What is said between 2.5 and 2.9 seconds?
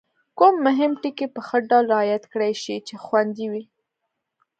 شي